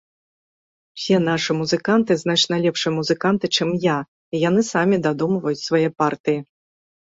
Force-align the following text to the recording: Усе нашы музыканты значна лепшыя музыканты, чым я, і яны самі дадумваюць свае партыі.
Усе 0.97 1.17
нашы 1.29 1.51
музыканты 1.59 2.17
значна 2.23 2.55
лепшыя 2.65 2.93
музыканты, 2.97 3.45
чым 3.59 3.69
я, 3.85 3.97
і 4.33 4.43
яны 4.49 4.67
самі 4.73 5.03
дадумваюць 5.07 5.63
свае 5.67 5.87
партыі. 6.03 6.39